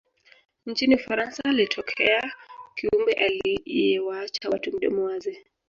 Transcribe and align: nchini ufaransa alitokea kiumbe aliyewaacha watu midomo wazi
nchini 0.65 0.95
ufaransa 0.95 1.43
alitokea 1.45 2.33
kiumbe 2.75 3.13
aliyewaacha 3.13 4.49
watu 4.49 4.73
midomo 4.73 5.03
wazi 5.03 5.37